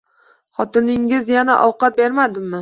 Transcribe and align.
-Xotiningiz 0.59 1.29
yana 1.35 1.59
ovqat 1.67 2.01
bermadimi? 2.03 2.57